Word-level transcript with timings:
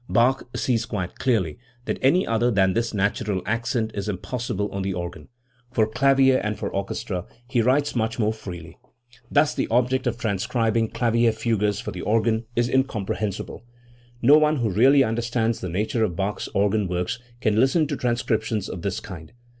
Bach 0.09 0.47
sees 0.55 0.87
quite 0.87 1.19
clearly 1.19 1.59
that 1.85 1.99
any 2.01 2.25
other 2.25 2.49
than 2.49 2.73
this 2.73 2.91
natural 2.91 3.43
accent 3.45 3.91
is 3.93 4.09
impossible 4.09 4.67
on 4.71 4.81
the 4.81 4.95
organ. 4.95 5.27
For 5.71 5.85
clavier 5.85 6.37
and 6.39 6.57
for 6.57 6.73
orchestra 6.73 7.27
he 7.47 7.61
writes 7.61 7.95
much 7.95 8.17
more 8.17 8.33
freely. 8.33 8.79
Thus 9.29 9.53
the 9.53 9.67
object 9.69 10.07
of 10.07 10.17
transcribing 10.17 10.87
clavier 10.89 11.31
fugues 11.31 11.79
for 11.79 11.91
the 11.91 12.01
organ 12.01 12.45
is 12.55 12.67
incomprehensible. 12.67 13.63
No 14.23 14.39
one 14.39 14.55
who 14.55 14.71
really 14.71 15.03
understands 15.03 15.59
the 15.61 15.69
nature 15.69 16.03
of 16.03 16.15
Bach's 16.15 16.47
organ 16.55 16.87
works 16.87 17.19
can 17.39 17.59
listen 17.59 17.85
to 17.85 17.95
transcriptions 17.95 18.69
of 18.69 18.81
this 18.81 18.99
kind. 19.01 19.33